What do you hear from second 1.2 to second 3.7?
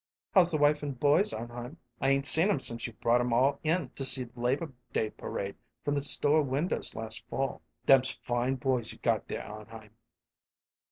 Arnheim? I 'ain't seen 'em since you brought 'em all